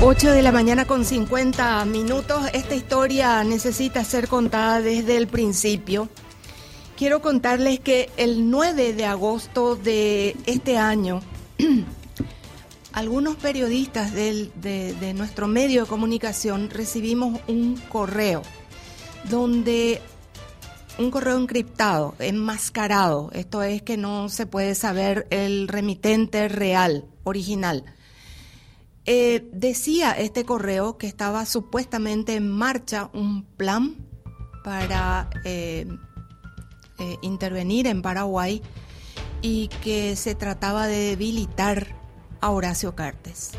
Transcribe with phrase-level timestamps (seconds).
[0.00, 2.40] 8 de la mañana con 50 minutos.
[2.52, 6.08] Esta historia necesita ser contada desde el principio.
[6.96, 11.20] Quiero contarles que el 9 de agosto de este año,
[12.92, 18.42] algunos periodistas de, de nuestro medio de comunicación recibimos un correo
[19.28, 20.00] donde
[20.96, 27.84] un correo encriptado, enmascarado, esto es que no se puede saber el remitente real, original
[29.10, 33.96] eh, decía este correo que estaba supuestamente en marcha un plan
[34.62, 35.86] para eh,
[36.98, 38.60] eh, intervenir en Paraguay
[39.40, 41.96] y que se trataba de debilitar
[42.42, 43.52] a Horacio Cartes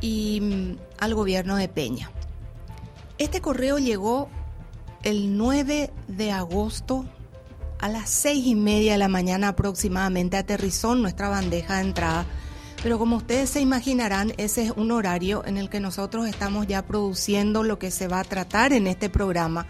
[0.00, 2.10] y mm, al gobierno de Peña.
[3.18, 4.28] Este correo llegó
[5.04, 7.04] el 9 de agosto
[7.78, 12.26] a las seis y media de la mañana aproximadamente, aterrizó en nuestra bandeja de entrada
[12.82, 16.82] pero como ustedes se imaginarán, ese es un horario en el que nosotros estamos ya
[16.82, 19.66] produciendo lo que se va a tratar en este programa,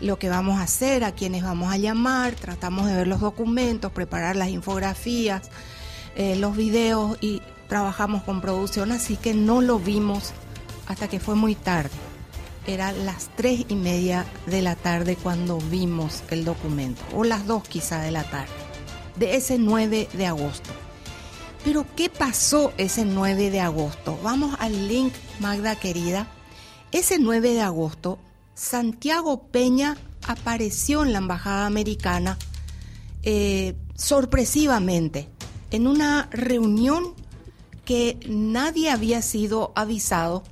[0.00, 3.90] lo que vamos a hacer, a quienes vamos a llamar, tratamos de ver los documentos,
[3.90, 5.50] preparar las infografías,
[6.14, 10.32] eh, los videos y trabajamos con producción, así que no lo vimos
[10.86, 11.90] hasta que fue muy tarde.
[12.68, 17.66] Era las tres y media de la tarde cuando vimos el documento, o las dos
[17.66, 18.52] quizá de la tarde,
[19.16, 20.85] de ese 9 de agosto.
[21.66, 24.16] Pero ¿qué pasó ese 9 de agosto?
[24.22, 26.28] Vamos al link, Magda querida.
[26.92, 28.20] Ese 9 de agosto,
[28.54, 29.96] Santiago Peña
[30.28, 32.38] apareció en la Embajada Americana
[33.24, 35.28] eh, sorpresivamente
[35.72, 37.14] en una reunión
[37.84, 40.44] que nadie había sido avisado,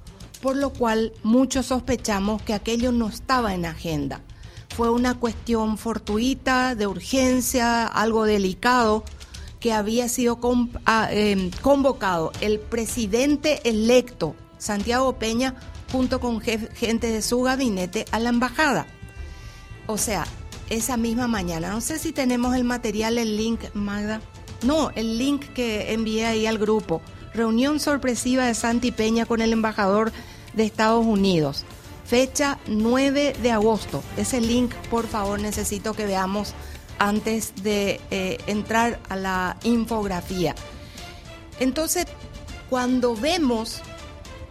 [0.42, 4.20] por lo cual muchos sospechamos que aquello no estaba en agenda.
[4.76, 9.04] Fue una cuestión fortuita, de urgencia, algo delicado,
[9.64, 10.38] que había sido
[10.84, 15.54] ah, em, convocado el presidente electo Santiago Peña
[15.90, 18.86] junto con gente de su gabinete a la embajada.
[19.86, 20.26] O sea,
[20.68, 21.70] esa misma mañana.
[21.70, 24.20] No sé si tenemos el material, el link, Magda.
[24.64, 27.00] No, el link que envié ahí al grupo.
[27.32, 30.12] Reunión sorpresiva de Santi Peña con el embajador
[30.52, 31.64] de Estados Unidos.
[32.04, 34.02] Fecha 9 de agosto.
[34.18, 36.52] Ese link, por favor, necesito que veamos
[36.98, 40.54] antes de eh, entrar a la infografía.
[41.60, 42.06] Entonces,
[42.70, 43.80] cuando vemos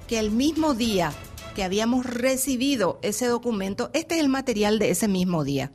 [0.08, 1.12] que el mismo día
[1.56, 5.72] que habíamos recibido ese documento, este es el material de ese mismo día.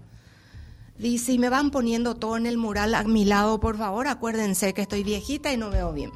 [0.99, 4.75] Dice, y me van poniendo todo en el mural a mi lado, por favor, acuérdense
[4.75, 6.11] que estoy viejita y no veo bien.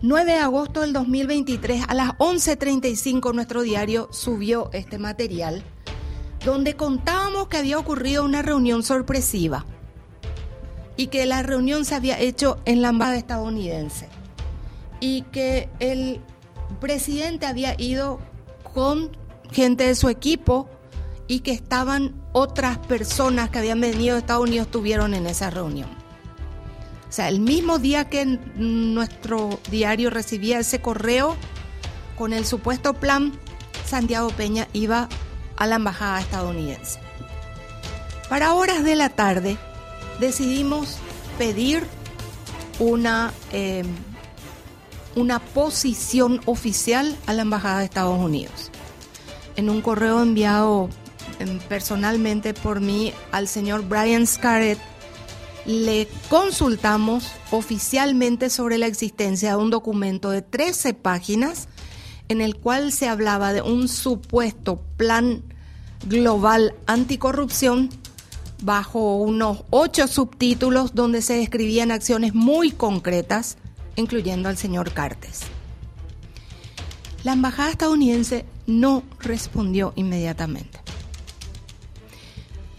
[0.00, 5.62] 9 de agosto del 2023, a las 11.35 nuestro diario subió este material
[6.44, 9.64] donde contábamos que había ocurrido una reunión sorpresiva
[10.96, 14.08] y que la reunión se había hecho en la embajada estadounidense
[15.00, 16.20] y que el
[16.80, 18.20] presidente había ido
[18.74, 19.16] con
[19.50, 20.68] gente de su equipo
[21.28, 25.88] y que estaban otras personas que habían venido de Estados Unidos estuvieron en esa reunión.
[27.08, 31.36] O sea, el mismo día que nuestro diario recibía ese correo
[32.16, 33.32] con el supuesto plan,
[33.84, 35.08] Santiago Peña iba
[35.62, 36.98] a la embajada estadounidense.
[38.28, 39.56] Para horas de la tarde
[40.18, 40.96] decidimos
[41.38, 41.86] pedir
[42.80, 43.86] una, em,
[45.14, 48.72] una posición oficial a la embajada de Estados Unidos.
[49.54, 50.88] En un correo enviado
[51.38, 54.80] em, personalmente por mí al señor Brian Scarrett,
[55.64, 61.68] le consultamos oficialmente sobre la existencia de un documento de 13 páginas
[62.28, 65.44] en el cual se hablaba de un supuesto plan
[66.04, 67.90] global anticorrupción
[68.62, 73.56] bajo unos ocho subtítulos donde se describían acciones muy concretas,
[73.96, 75.40] incluyendo al señor Cartes.
[77.24, 80.80] La embajada estadounidense no respondió inmediatamente.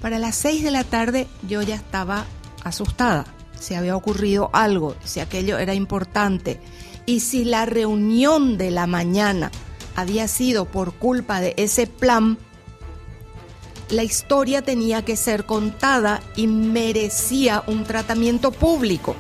[0.02, 2.26] Para las seis de la tarde yo ya estaba
[2.64, 3.26] asustada,
[3.60, 6.60] si había ocurrido algo, si aquello era importante,
[7.06, 9.52] y si la reunión de la mañana
[9.96, 12.38] había sido por culpa de ese plan,
[13.90, 19.16] la historia tenía que ser contada y merecía un tratamiento público.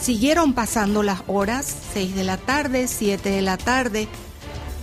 [0.00, 4.08] Siguieron pasando las horas, 6 de la tarde, 7 de la tarde,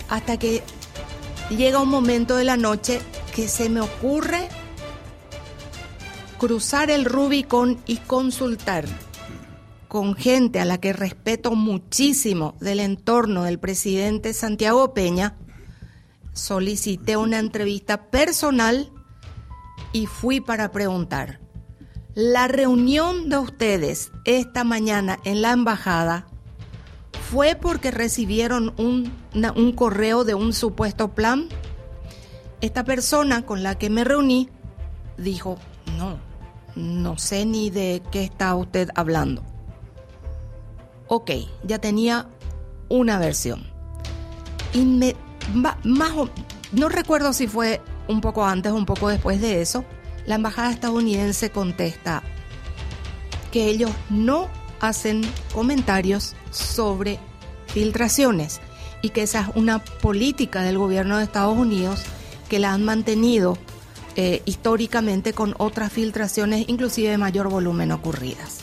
[0.08, 0.62] hasta que
[1.50, 3.00] llega un momento de la noche
[3.34, 4.48] que se me ocurre
[6.38, 8.86] cruzar el Rubicón y consultar
[9.88, 15.36] con gente a la que respeto muchísimo del entorno del presidente Santiago Peña,
[16.40, 18.90] solicité una entrevista personal
[19.92, 21.40] y fui para preguntar,
[22.14, 26.26] ¿la reunión de ustedes esta mañana en la embajada
[27.30, 31.48] ¿Fue porque recibieron un, correo de un supuesto plan?
[32.60, 34.48] Esta persona con la que me reuní
[35.16, 35.56] dijo,
[35.96, 36.18] no,
[36.74, 39.44] no sé ni de qué está usted hablando.
[41.06, 41.30] Ok,
[41.62, 42.26] ya tenía
[42.88, 43.64] una versión.
[44.72, 45.14] Y
[46.72, 49.84] no recuerdo si fue un poco antes o un poco después de eso,
[50.26, 52.22] la embajada estadounidense contesta
[53.50, 54.48] que ellos no
[54.80, 55.22] hacen
[55.52, 57.18] comentarios sobre
[57.66, 58.60] filtraciones
[59.02, 62.02] y que esa es una política del gobierno de Estados Unidos
[62.48, 63.56] que la han mantenido
[64.16, 68.58] eh, históricamente con otras filtraciones, inclusive de mayor volumen ocurridas.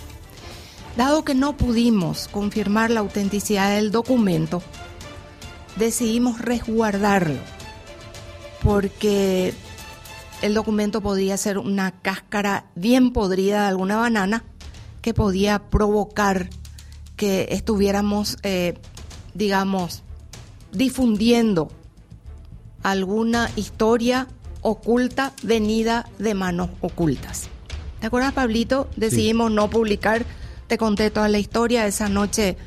[0.97, 4.62] Dado que no pudimos confirmar la autenticidad del documento,
[5.77, 7.39] decidimos resguardarlo,
[8.63, 9.53] porque
[10.41, 14.44] el documento podía ser una cáscara bien podrida de alguna banana
[15.01, 16.50] que podía provocar
[17.15, 18.75] que estuviéramos, eh,
[19.33, 20.03] digamos,
[20.71, 21.69] difundiendo
[22.83, 24.27] alguna historia
[24.62, 27.50] oculta venida de manos ocultas.
[28.00, 28.88] ¿Te acuerdas, Pablito?
[28.95, 30.25] Decidimos no publicar,
[30.68, 32.57] te conté toda la historia esa noche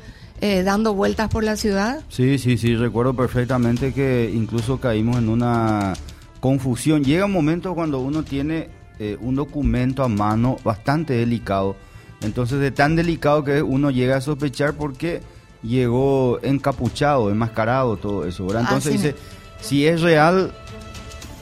[0.41, 2.01] eh, dando vueltas por la ciudad.
[2.09, 5.93] Sí, sí, sí, recuerdo perfectamente que incluso caímos en una
[6.39, 7.03] confusión.
[7.03, 11.75] Llega un momento cuando uno tiene eh, un documento a mano bastante delicado,
[12.21, 15.21] entonces de tan delicado que uno llega a sospechar porque
[15.63, 18.63] llegó encapuchado, enmascarado, todo eso, ¿verdad?
[18.63, 19.15] Entonces dice,
[19.59, 20.51] si es real,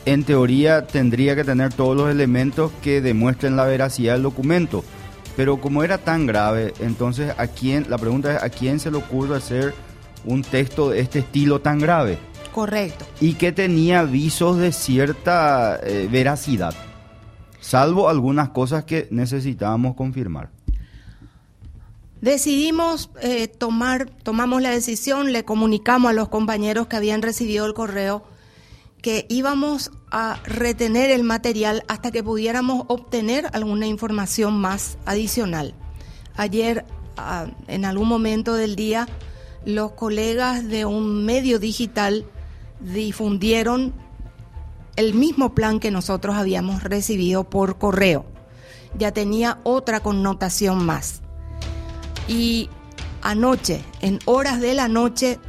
[0.06, 4.84] en teoría tendría que tener todos los elementos que demuestren la veracidad del documento.
[5.40, 8.98] Pero como era tan grave, entonces a quién, la pregunta es a quién se le
[8.98, 9.74] ocurre hacer
[10.26, 12.18] un texto de este estilo tan grave.
[12.54, 13.06] Correcto.
[13.22, 16.74] Y que tenía visos de cierta eh, veracidad,
[17.62, 20.50] salvo algunas cosas que necesitábamos confirmar.
[22.20, 27.74] Decidimos eh, tomar, tomamos la decisión, le comunicamos a los compañeros que habían recibido el
[27.74, 28.24] correo
[29.02, 35.74] que íbamos a retener el material hasta que pudiéramos obtener alguna información más adicional.
[36.36, 36.86] Ayer,
[37.18, 39.08] ah, en algún momento del día,
[39.66, 42.26] los colegas de un medio digital
[42.80, 43.94] difundieron
[44.96, 48.26] el mismo plan que nosotros habíamos recibido por correo.
[48.98, 51.22] Ya tenía otra connotación más.
[52.28, 52.70] Y
[53.22, 55.40] anoche, en horas de la noche,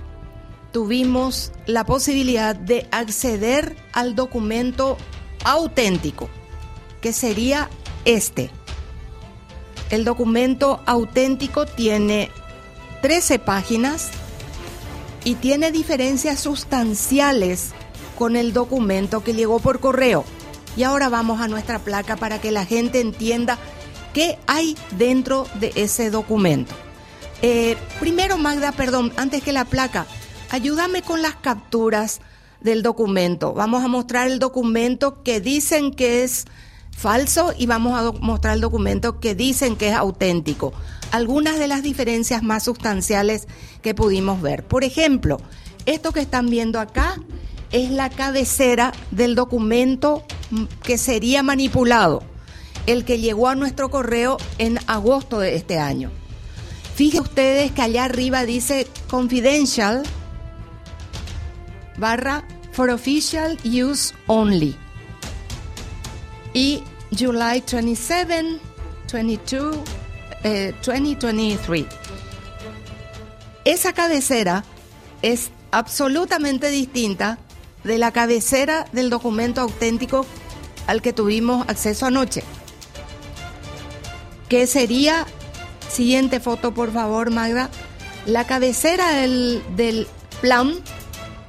[0.73, 4.97] tuvimos la posibilidad de acceder al documento
[5.45, 6.29] auténtico,
[7.01, 7.69] que sería
[8.05, 8.51] este.
[9.91, 12.31] El documento auténtico tiene
[13.03, 14.11] 13 páginas
[15.25, 17.71] y tiene diferencias sustanciales
[18.17, 20.25] con el documento que llegó por correo.
[20.77, 23.59] Y ahora vamos a nuestra placa para que la gente entienda
[24.15, 26.75] qué hay dentro de ese documento.
[27.43, 30.07] Eh, primero, Magda, perdón, antes que la placa,
[30.51, 32.21] ayúdame con las capturas
[32.61, 33.55] del documento.
[33.55, 36.45] Vamos a mostrar el documento que dicen que es
[36.95, 40.73] falso y vamos a mostrar el documento que dicen que es auténtico.
[41.13, 43.49] Algunas de las diferencias más sustanciales
[43.83, 44.65] que pudimos ver.
[44.65, 45.41] Por ejemplo,
[45.87, 47.17] esto que están viendo acá
[47.73, 50.25] es la cabecera del documento
[50.83, 52.23] que sería manipulado,
[52.87, 56.11] el que llegó a nuestro correo en agosto de este año.
[56.95, 60.03] Fíjense ustedes que allá arriba dice confidential
[62.01, 62.43] barra
[62.73, 64.75] for official use only.
[66.53, 66.83] Y
[67.17, 68.59] July 27,
[69.13, 69.77] 22,
[70.85, 71.87] 2023.
[73.65, 74.65] Esa cabecera
[75.23, 77.39] es absolutamente distinta
[77.85, 80.27] de la cabecera del documento auténtico
[80.87, 82.43] al que tuvimos acceso anoche.
[84.49, 85.27] Que sería,
[85.89, 87.71] siguiente foto por favor Magda,
[88.27, 90.09] la cabecera del, del
[90.41, 90.75] plan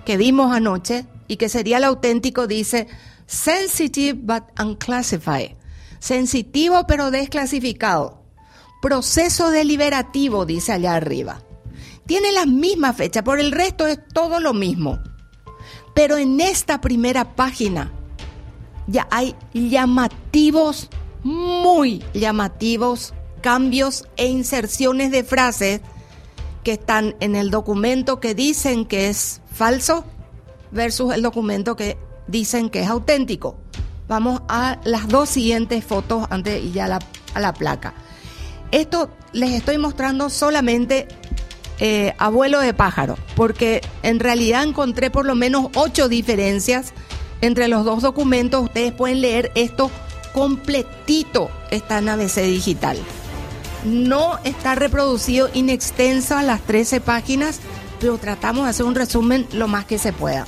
[0.06, 2.88] que vimos anoche y que sería el auténtico dice
[3.26, 5.56] sensitive but unclassified.
[6.00, 8.22] Sensitivo pero desclasificado.
[8.82, 11.42] Proceso deliberativo, dice allá arriba.
[12.08, 15.00] Tiene la misma fecha, por el resto es todo lo mismo.
[15.94, 17.92] Pero en esta primera página
[18.88, 20.90] ya hay llamativos,
[21.24, 25.82] muy llamativos cambios e inserciones de frases
[26.64, 30.04] que están en el documento que dicen que es falso
[30.72, 33.58] versus el documento que dicen que es auténtico.
[34.08, 37.00] Vamos a las dos siguientes fotos antes y ya
[37.36, 37.94] a la placa.
[38.72, 41.08] Esto les estoy mostrando solamente
[41.80, 46.92] eh, abuelo de pájaro, porque en realidad encontré por lo menos ocho diferencias
[47.42, 48.64] entre los dos documentos.
[48.64, 49.92] Ustedes pueden leer esto
[50.34, 52.98] completito, está en ABC Digital.
[53.86, 57.60] No está reproducido in extenso las 13 páginas,
[58.02, 60.46] pero tratamos de hacer un resumen lo más que se pueda.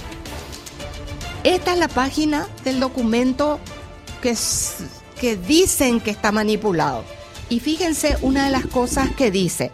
[1.43, 3.59] Esta es la página del documento
[4.21, 4.35] que,
[5.19, 7.03] que dicen que está manipulado.
[7.49, 9.71] Y fíjense una de las cosas que dice,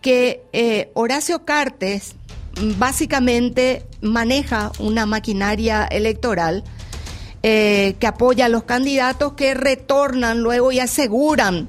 [0.00, 2.14] que eh, Horacio Cartes
[2.78, 6.62] básicamente maneja una maquinaria electoral
[7.42, 11.68] eh, que apoya a los candidatos que retornan luego y aseguran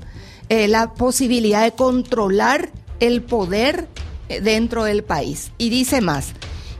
[0.49, 2.69] eh, la posibilidad de controlar
[2.99, 3.87] el poder
[4.29, 5.51] dentro del país.
[5.57, 6.33] Y dice más,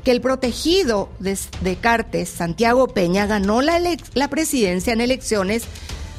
[0.03, 3.79] que el protegido de, Cartes, Santiago Peña, ganó la,
[4.13, 5.63] la presidencia en elecciones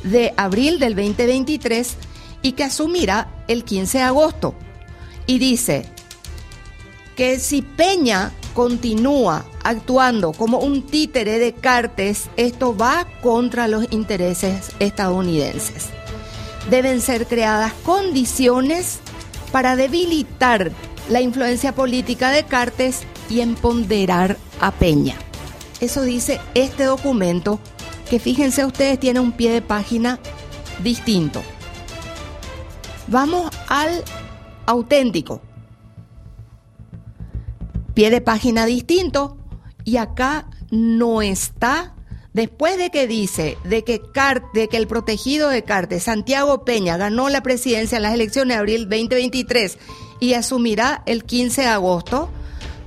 [0.02, 1.97] de abril del 2023
[2.42, 4.54] y que asumirá el 15 de agosto.
[5.26, 5.87] Y dice
[7.16, 14.73] que si Peña continúa actuando como un títere de Cartes, esto va contra los intereses
[14.80, 15.87] estadounidenses.
[16.70, 18.99] Deben ser creadas condiciones
[19.50, 20.73] para debilitar
[21.08, 25.16] la influencia política de Cartes y empoderar a Peña.
[25.80, 27.60] Eso dice este documento
[28.10, 30.18] que fíjense ustedes tiene un pie de página
[30.82, 31.42] distinto.
[33.06, 34.02] Vamos al
[34.66, 35.40] auténtico.
[37.94, 39.38] Pie de página distinto
[39.84, 41.94] y acá no está
[42.32, 44.00] después de que dice de que,
[44.54, 48.60] de que el protegido de Carte, Santiago Peña, ganó la presidencia en las elecciones de
[48.60, 49.78] abril 2023
[50.20, 52.30] y asumirá el 15 de agosto,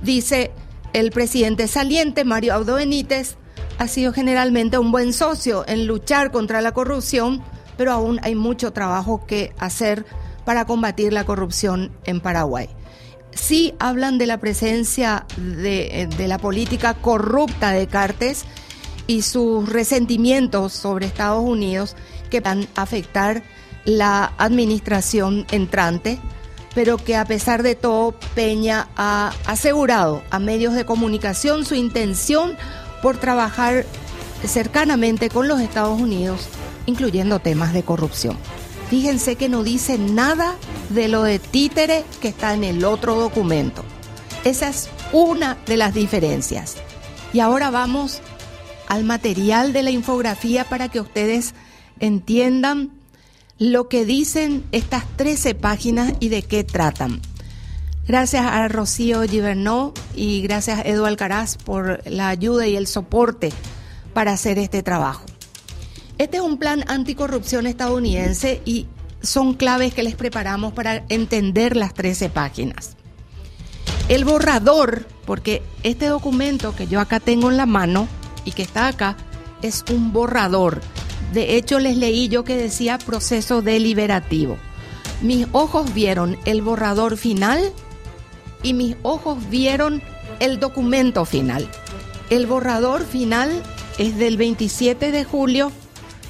[0.02, 0.52] dice
[0.92, 3.36] el presidente saliente, Mario Audo Benítez,
[3.78, 7.42] ha sido generalmente un buen socio en luchar contra la corrupción,
[7.76, 10.04] pero aún hay mucho trabajo que hacer
[10.44, 12.68] para combatir la corrupción en Paraguay.
[13.32, 18.44] Sí hablan de la presencia de, de la política corrupta de Cartes
[19.06, 21.96] y sus resentimientos sobre Estados Unidos
[22.30, 23.42] que van a afectar
[23.84, 26.20] la administración entrante
[26.74, 32.56] pero que a pesar de todo Peña ha asegurado a medios de comunicación su intención
[33.02, 33.84] por trabajar
[34.46, 36.48] cercanamente con los Estados Unidos,
[36.86, 38.36] incluyendo temas de corrupción.
[38.90, 40.54] Fíjense que no dice nada
[40.90, 43.84] de lo de títere que está en el otro documento.
[44.44, 46.76] Esa es una de las diferencias.
[47.32, 48.20] Y ahora vamos
[48.88, 51.54] al material de la infografía para que ustedes
[52.00, 52.90] entiendan
[53.70, 57.20] lo que dicen estas 13 páginas y de qué tratan.
[58.08, 63.52] Gracias a Rocío Givernó y gracias a Edu Alcaraz por la ayuda y el soporte
[64.14, 65.24] para hacer este trabajo.
[66.18, 68.88] Este es un plan anticorrupción estadounidense y
[69.20, 72.96] son claves que les preparamos para entender las 13 páginas.
[74.08, 78.08] El borrador, porque este documento que yo acá tengo en la mano
[78.44, 79.16] y que está acá,
[79.62, 80.80] es un borrador
[81.32, 84.58] de hecho, les leí yo que decía proceso deliberativo.
[85.22, 87.72] Mis ojos vieron el borrador final
[88.62, 90.02] y mis ojos vieron
[90.40, 91.68] el documento final.
[92.28, 93.62] El borrador final
[93.98, 95.72] es del 27 de julio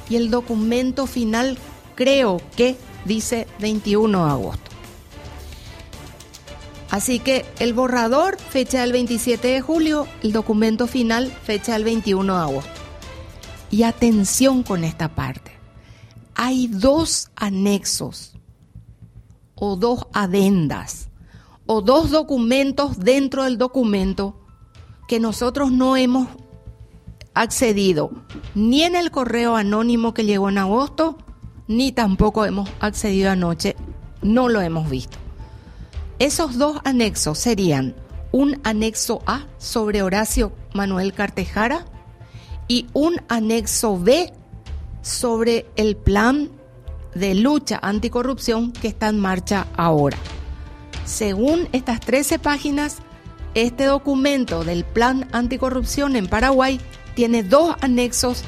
[0.09, 1.59] y el documento final
[1.95, 4.71] creo que dice 21 de agosto.
[6.91, 12.35] Así que el borrador fecha el 27 de julio, el documento final fecha el 21
[12.35, 12.82] de agosto.
[13.73, 15.51] Y atención con esta parte.
[16.37, 18.35] Hay dos anexos
[19.57, 21.09] o dos adendas
[21.67, 24.37] o dos documentos dentro del documento
[25.09, 26.29] que nosotros no hemos
[27.35, 28.11] accedido
[28.55, 31.17] ni en el correo anónimo que llegó en agosto,
[31.67, 33.75] ni tampoco hemos accedido anoche,
[34.21, 35.17] no lo hemos visto.
[36.19, 37.95] Esos dos anexos serían
[38.33, 41.87] un anexo A sobre Horacio Manuel Cartejara
[42.69, 44.33] y un anexo B
[45.03, 46.51] sobre el plan
[47.15, 50.17] de lucha anticorrupción que está en marcha ahora.
[51.05, 52.99] Según estas 13 páginas,
[53.55, 56.81] este documento del plan anticorrupción en Paraguay
[57.15, 58.45] tiene dos anexos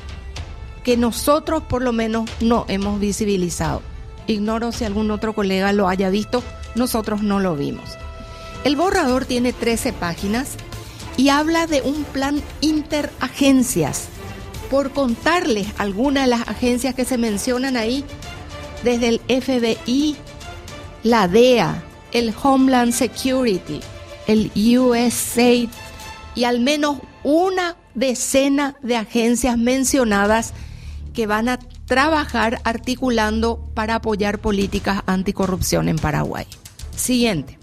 [0.82, 3.82] que nosotros por lo menos no hemos visibilizado.
[4.26, 6.42] Ignoro si algún otro colega lo haya visto,
[6.74, 7.98] nosotros no lo vimos.
[8.64, 10.56] El borrador tiene 13 páginas
[11.16, 14.08] y habla de un plan interagencias.
[14.70, 18.04] Por contarles algunas de las agencias que se mencionan ahí,
[18.82, 20.16] desde el FBI,
[21.02, 23.80] la DEA, el Homeland Security,
[24.26, 25.68] el USAID
[26.34, 30.52] y al menos una decena de agencias mencionadas
[31.12, 36.46] que van a trabajar articulando para apoyar políticas anticorrupción en Paraguay.
[36.96, 37.58] Siguiente.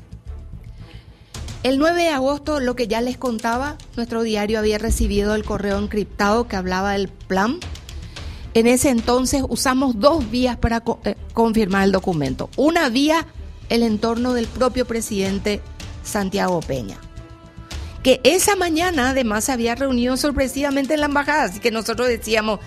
[1.63, 5.77] El 9 de agosto, lo que ya les contaba, nuestro diario había recibido el correo
[5.77, 7.59] encriptado que hablaba del plan.
[8.55, 12.49] En ese entonces usamos dos vías para eh, confirmar el documento.
[12.57, 13.27] Una vía,
[13.69, 15.61] el entorno del propio presidente
[16.03, 16.97] Santiago Peña.
[18.01, 22.59] Que esa mañana además se había reunido sorpresivamente en la embajada, así que nosotros decíamos,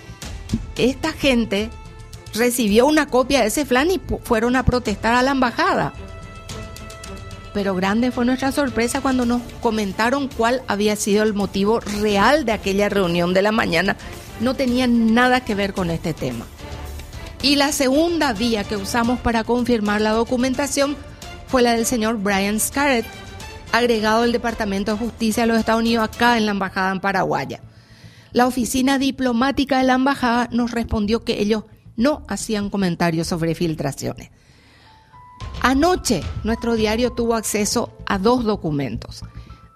[0.77, 1.69] esta gente
[2.33, 5.93] recibió una copia de ese plan y fueron a protestar a la embajada.
[7.55, 12.53] Pero grande fue nuestra sorpresa cuando nos comentaron cuál había sido el motivo real de
[12.53, 13.97] aquella reunión de la mañana.
[14.41, 16.45] No tenía nada que ver con este tema.
[17.43, 20.97] Y la segunda vía que usamos para confirmar la documentación
[21.47, 23.07] fue la del señor Brian Scarrett,
[23.71, 27.61] agregado del Departamento de Justicia de los Estados Unidos acá en la Embajada en Paraguaya.
[28.33, 31.65] La oficina diplomática de la Embajada nos respondió que ellos
[31.97, 34.31] no hacían comentarios sobre filtraciones.
[35.63, 39.23] Anoche nuestro diario tuvo acceso a dos documentos.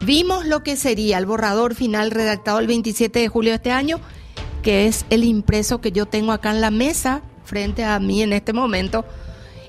[0.00, 3.99] Vimos lo que sería el borrador final redactado el 27 de julio de este año,
[4.62, 8.33] que es el impreso que yo tengo acá en la mesa frente a mí en
[8.33, 9.05] este momento,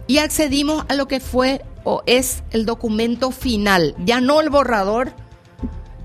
[0.08, 5.14] y accedimos a lo que fue o es el documento final, ya no el borrador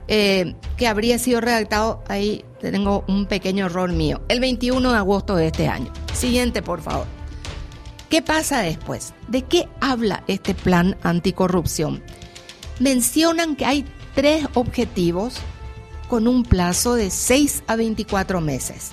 [0.07, 5.35] eh, que habría sido redactado, ahí tengo un pequeño error mío, el 21 de agosto
[5.37, 5.93] de este año.
[6.12, 7.07] Siguiente, por favor.
[8.14, 9.12] ¿Qué pasa después?
[9.26, 12.00] ¿De qué habla este plan anticorrupción?
[12.78, 15.38] Mencionan que hay tres objetivos
[16.09, 18.92] con un plazo de 6 a 24 meses.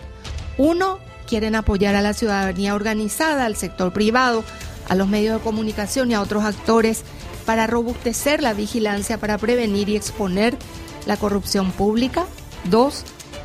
[0.58, 0.98] Uno,
[1.28, 4.44] quieren apoyar a la ciudadanía organizada, al sector privado,
[4.90, 7.04] a los medios de comunicación y a otros actores
[7.46, 10.58] para robustecer la vigilancia para prevenir y exponer
[11.06, 12.26] la corrupción pública.
[12.72, 13.04] Dos,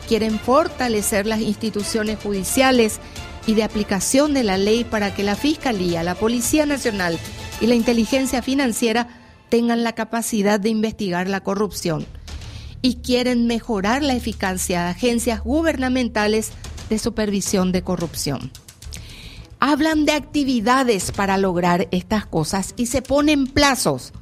[0.08, 2.98] quieren fortalecer las instituciones judiciales
[3.46, 7.18] y de aplicación de la ley para que la Fiscalía, la Policía Nacional
[7.60, 9.08] y la inteligencia financiera
[9.48, 12.06] tengan la capacidad de investigar la corrupción.
[12.82, 16.50] Y quieren mejorar la eficacia de agencias gubernamentales
[16.90, 18.50] de supervisión de corrupción.
[19.58, 24.12] Hablan de actividades para lograr estas cosas y se ponen plazos.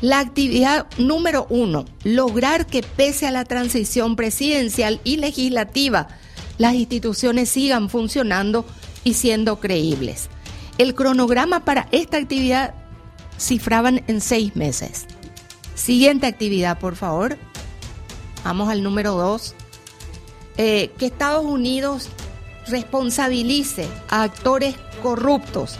[0.00, 6.08] La actividad número uno, lograr que pese a la transición presidencial y legislativa,
[6.58, 8.64] las instituciones sigan funcionando
[9.04, 10.28] y siendo creíbles.
[10.78, 12.74] El cronograma para esta actividad
[13.38, 15.06] cifraban en seis meses.
[15.74, 17.38] Siguiente actividad, por favor.
[18.44, 19.54] Vamos al número dos.
[20.58, 22.08] Eh, que Estados Unidos
[22.66, 25.76] responsabilice a actores corruptos,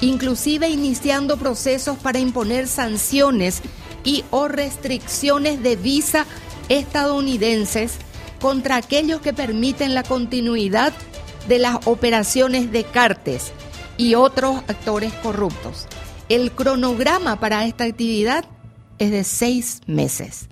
[0.00, 3.60] inclusive iniciando procesos para imponer sanciones
[4.02, 6.26] y o restricciones de visa
[6.68, 7.98] estadounidenses
[8.44, 10.92] contra aquellos que permiten la continuidad
[11.48, 13.52] de las operaciones de Cartes
[13.96, 15.86] y otros actores corruptos.
[16.28, 18.44] El cronograma para esta actividad
[18.98, 20.50] es de seis meses.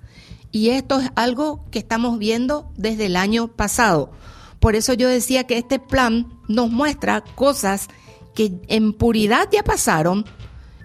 [0.53, 4.11] Y esto es algo que estamos viendo desde el año pasado.
[4.59, 7.89] Por eso yo decía que este plan nos muestra cosas
[8.35, 10.25] que en puridad ya pasaron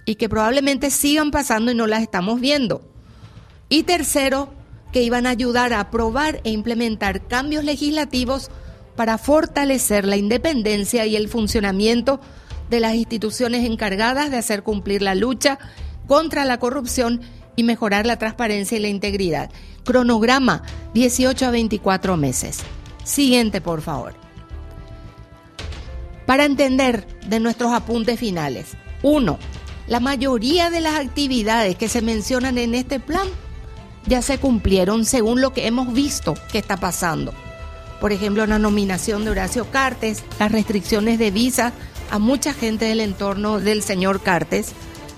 [0.03, 2.81] y que probablemente sigan pasando y no las estamos viendo.
[3.69, 4.56] Y tercero,
[4.97, 8.49] que iban a ayudar a aprobar e implementar cambios legislativos
[8.95, 12.19] para fortalecer la independencia y el funcionamiento
[12.71, 15.59] de las instituciones encargadas de hacer cumplir la lucha
[16.07, 17.21] contra la corrupción
[17.55, 19.51] y mejorar la transparencia y la integridad.
[19.85, 20.63] Cronograma
[20.95, 22.61] 18 a 24 meses.
[23.03, 24.15] Siguiente, por favor.
[26.25, 28.69] Para entender de nuestros apuntes finales.
[29.03, 29.37] Uno,
[29.85, 33.27] la mayoría de las actividades que se mencionan en este plan
[34.05, 37.33] ya se cumplieron según lo que hemos visto que está pasando.
[37.99, 41.73] Por ejemplo, la nominación de Horacio Cartes, las restricciones de visa
[42.11, 44.73] a mucha gente del entorno del señor Cartes.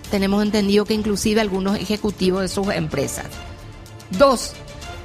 [0.10, 3.28] Tenemos entendido que inclusive algunos ejecutivos de sus empresas.
[4.12, 4.54] Dos,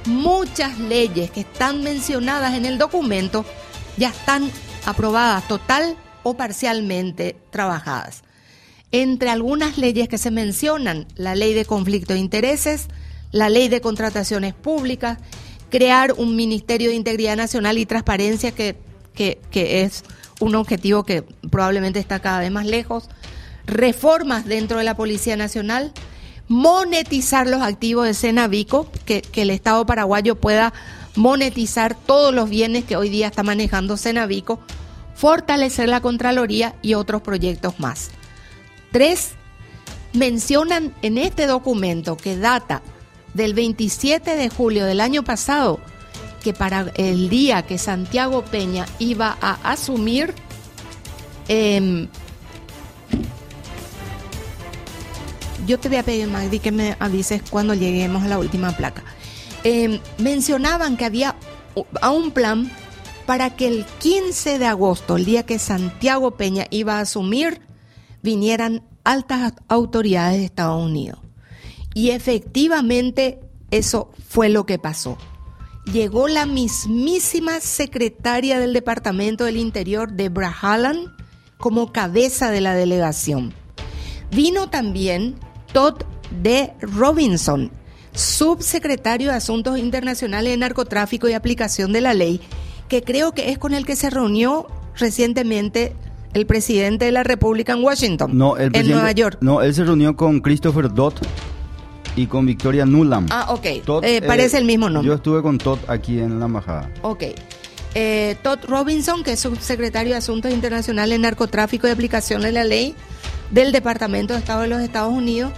[0.05, 3.45] muchas leyes que están mencionadas en el documento
[3.97, 4.49] ya están
[4.85, 8.23] aprobadas total o parcialmente trabajadas.
[8.91, 12.87] Entre algunas leyes que se mencionan, la ley de conflicto de intereses,
[13.35, 15.17] la ley de contrataciones públicas,
[15.69, 18.77] crear un Ministerio de Integridad Nacional y Transparencia que,
[19.13, 20.05] que, es
[20.39, 21.21] un objetivo que
[21.51, 23.09] probablemente está cada vez más lejos,
[23.65, 25.91] reformas dentro de la Policía Nacional,
[26.47, 30.71] monetizar los activos de Senavico, que, el Estado paraguayo pueda
[31.17, 34.61] monetizar todos los bienes que hoy día está manejando Senavico,
[35.13, 38.11] fortalecer la Contraloría y otros proyectos más.
[38.93, 39.31] Tres,
[40.13, 42.81] mencionan en este documento que data
[43.35, 45.79] del 27 de julio del año pasado
[46.43, 50.33] que para el día que Santiago Peña iba a asumir
[51.47, 52.07] em,
[55.67, 59.03] yo te voy a pedir Magdi que me avises cuando lleguemos a la última placa
[59.63, 61.35] em, mencionaban que había
[62.01, 62.71] a un plan
[63.25, 67.61] para que el 15 de agosto, el día que Santiago Peña iba a asumir,
[68.21, 71.24] vinieran altas autoridades de Estados Unidos.
[71.95, 73.39] Y efectivamente
[73.71, 75.17] eso fue lo que pasó.
[75.91, 81.09] Llegó la mismísima secretaria del Departamento del Interior, Debra Halland,
[81.57, 83.53] como cabeza de la delegación.
[84.29, 85.35] Vino también
[85.71, 86.03] Todd
[86.43, 86.73] D.
[86.81, 87.71] Robinson,
[88.11, 92.41] subsecretario de Asuntos Internacionales de Narcotráfico y Aplicación de la Ley,
[92.89, 95.95] que creo que es con el que se reunió recientemente
[96.33, 99.37] el presidente de la República en Washington, no, el en Nueva York.
[99.39, 101.13] No, él se reunió con Christopher Dodd
[102.15, 103.29] y con Victoria Nuland.
[103.31, 103.65] Ah, ok.
[104.03, 105.07] Eh, parece el mismo nombre.
[105.07, 106.89] Yo estuve con Todd aquí en la embajada.
[107.01, 107.23] Ok.
[107.93, 112.95] Eh, Todd Robinson, que es subsecretario de Asuntos Internacionales, Narcotráfico y Aplicación de la Ley
[113.51, 115.51] del Departamento de Estado de los Estados Unidos,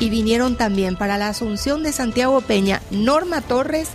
[0.00, 3.90] y vinieron también para la asunción de Santiago Peña, Norma Torres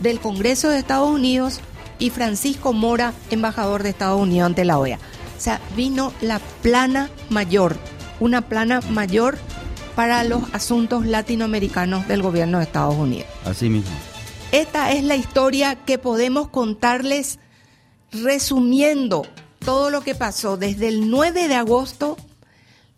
[0.00, 1.60] del Congreso de Estados Unidos
[1.98, 4.98] y Francisco Mora, embajador de Estados Unidos ante la OEA.
[5.36, 7.76] O sea, vino la plana mayor,
[8.20, 9.36] una plana mayor
[9.94, 13.28] para los asuntos latinoamericanos del gobierno de Estados Unidos.
[13.44, 13.90] Así mismo.
[14.52, 17.38] Esta es la historia que podemos contarles
[18.12, 19.26] resumiendo
[19.64, 22.16] todo lo que pasó desde el 9 de agosto,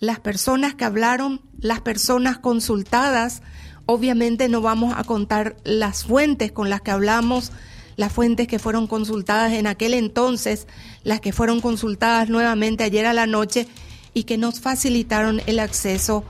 [0.00, 3.42] las personas que hablaron, las personas consultadas,
[3.86, 7.52] obviamente no vamos a contar las fuentes con las que hablamos,
[7.96, 10.66] las fuentes que fueron consultadas en aquel entonces,
[11.02, 13.66] las que fueron consultadas nuevamente ayer a la noche
[14.12, 16.24] y que nos facilitaron el acceso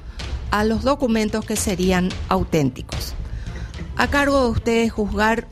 [0.61, 3.14] a los documentos que serían auténticos
[3.97, 5.47] a cargo de ustedes juzgar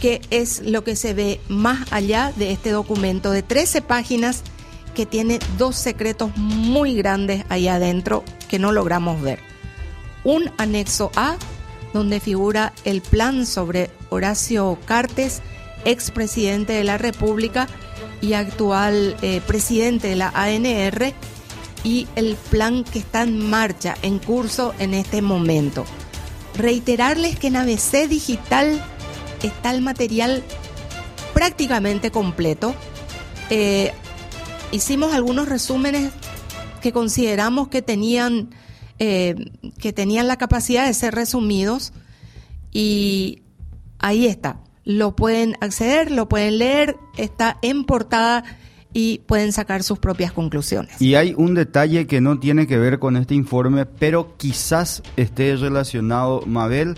[0.00, 4.42] qué es lo que se ve más allá de este documento de 13 páginas
[4.94, 9.38] que tiene dos secretos muy grandes ahí adentro que no logramos ver.
[10.22, 11.36] Un anexo A,
[11.94, 15.40] donde figura el plan sobre Horacio Cartes,
[15.84, 17.66] expresidente de la República
[18.20, 21.14] y actual eh, presidente de la ANR,
[21.84, 25.84] y el plan que está en marcha, en curso en este momento
[26.56, 28.82] reiterarles que en ABC Digital
[29.42, 30.42] está el material
[31.34, 32.74] prácticamente completo.
[33.50, 33.92] Eh,
[34.70, 36.12] hicimos algunos resúmenes
[36.80, 38.50] que consideramos que tenían,
[38.98, 41.92] eh, que tenían la capacidad de ser resumidos
[42.70, 43.42] y
[43.98, 44.60] ahí está.
[44.84, 48.44] Lo pueden acceder, lo pueden leer, está en portada
[48.92, 51.00] y pueden sacar sus propias conclusiones.
[51.00, 55.56] Y hay un detalle que no tiene que ver con este informe, pero quizás esté
[55.56, 56.96] relacionado, Mabel,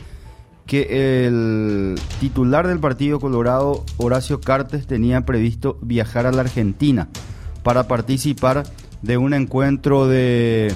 [0.66, 7.09] que el titular del Partido Colorado, Horacio Cartes, tenía previsto viajar a la Argentina
[7.62, 8.64] para participar
[9.02, 10.72] de un encuentro de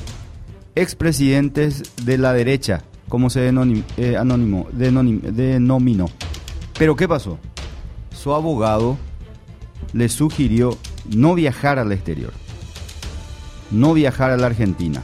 [0.74, 4.18] expresidentes de la derecha, como se eh,
[5.32, 6.10] denominó.
[6.78, 7.38] Pero ¿qué pasó?
[8.12, 8.98] Su abogado
[9.92, 10.76] le sugirió
[11.08, 12.32] no viajar al exterior,
[13.70, 15.02] no viajar a la Argentina.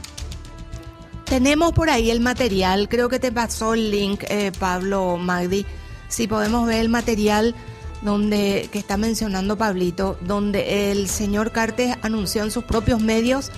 [1.25, 5.65] Tenemos por ahí el material, creo que te pasó el link, eh, Pablo Magdi.
[6.07, 7.55] Si podemos ver el material
[8.01, 13.51] donde que está mencionando Pablito, donde el señor Cartes anunció en sus propios medios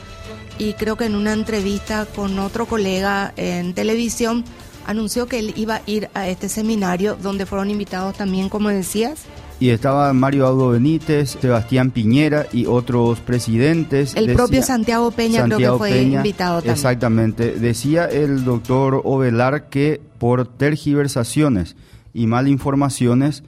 [0.58, 4.46] y creo que en una entrevista con otro colega en televisión
[4.86, 9.26] anunció que él iba a ir a este seminario donde fueron invitados también, como decías,
[9.60, 14.15] y estaba Mario Audo Benítez, Sebastián Piñera y otros presidentes.
[14.15, 16.76] El propio Santiago Peña creo que fue invitado también.
[16.76, 17.54] Exactamente.
[17.54, 21.76] Decía el doctor Ovelar que por tergiversaciones
[22.13, 23.43] y malinformaciones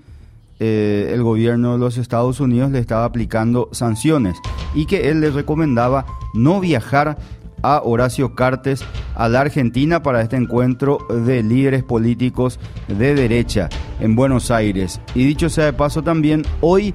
[0.60, 4.36] eh, el gobierno de los Estados Unidos le estaba aplicando sanciones
[4.76, 7.18] y que él le recomendaba no viajar
[7.62, 8.84] a Horacio Cartes
[9.16, 13.70] a la Argentina para este encuentro de líderes políticos de derecha
[14.00, 15.02] en Buenos Aires.
[15.16, 16.94] Y dicho sea de paso también, hoy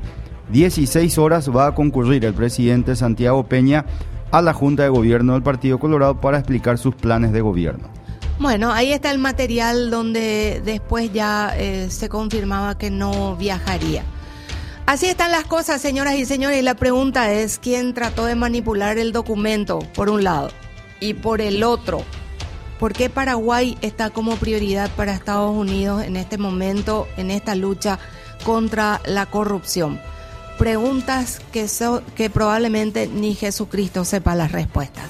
[0.50, 3.84] 16 horas va a concurrir el presidente Santiago Peña
[4.30, 7.88] a la Junta de Gobierno del Partido Colorado para explicar sus planes de gobierno.
[8.38, 14.02] Bueno, ahí está el material donde después ya eh, se confirmaba que no viajaría.
[14.86, 19.12] Así están las cosas, señoras y señores, la pregunta es, ¿quién trató de manipular el
[19.12, 20.50] documento, por un lado?
[21.00, 22.02] Y por el otro,
[22.78, 27.98] ¿por qué Paraguay está como prioridad para Estados Unidos en este momento, en esta lucha
[28.44, 29.98] contra la corrupción?
[30.58, 31.66] Preguntas que,
[32.14, 35.08] que probablemente ni Jesucristo sepa las respuestas.